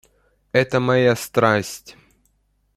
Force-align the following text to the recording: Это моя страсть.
Это 0.51 0.79
моя 0.79 1.15
страсть. 1.15 1.95